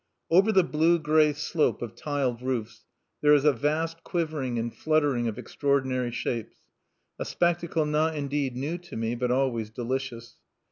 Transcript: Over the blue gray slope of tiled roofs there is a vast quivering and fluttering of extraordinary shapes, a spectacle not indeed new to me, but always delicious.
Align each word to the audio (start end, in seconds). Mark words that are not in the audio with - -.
Over 0.31 0.51
the 0.51 0.63
blue 0.63 0.97
gray 0.97 1.31
slope 1.31 1.83
of 1.83 1.93
tiled 1.93 2.41
roofs 2.41 2.85
there 3.21 3.35
is 3.35 3.45
a 3.45 3.53
vast 3.53 4.03
quivering 4.03 4.57
and 4.57 4.73
fluttering 4.75 5.27
of 5.27 5.37
extraordinary 5.37 6.09
shapes, 6.09 6.57
a 7.19 7.23
spectacle 7.23 7.85
not 7.85 8.15
indeed 8.15 8.55
new 8.55 8.79
to 8.79 8.95
me, 8.97 9.13
but 9.13 9.29
always 9.29 9.69
delicious. 9.69 10.37